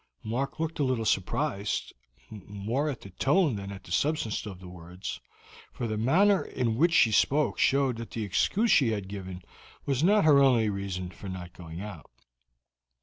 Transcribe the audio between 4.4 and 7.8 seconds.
of the words, for the manner in which she spoke